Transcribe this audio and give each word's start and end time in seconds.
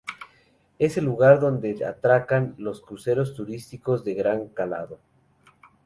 Es 0.79 0.97
el 0.97 1.05
lugar 1.05 1.39
donde 1.39 1.85
atracan 1.85 2.55
los 2.57 2.81
cruceros 2.81 3.35
turísticos 3.35 4.03
de 4.03 4.15
gran 4.15 4.47
calado. 4.47 4.97